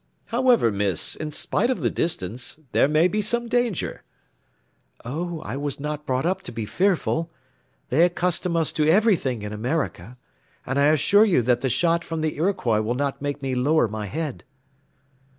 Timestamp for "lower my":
13.53-14.07